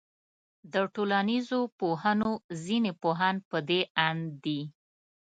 [0.73, 2.31] د ټولنيزو پوهنو
[2.63, 4.61] ځيني پوهان پدې آند دي